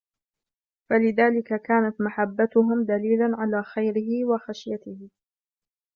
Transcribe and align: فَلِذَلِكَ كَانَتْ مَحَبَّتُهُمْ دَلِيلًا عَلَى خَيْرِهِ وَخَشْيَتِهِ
فَلِذَلِكَ 0.89 1.61
كَانَتْ 1.61 2.01
مَحَبَّتُهُمْ 2.01 2.83
دَلِيلًا 2.83 3.31
عَلَى 3.37 3.63
خَيْرِهِ 3.63 4.25
وَخَشْيَتِهِ 4.25 5.09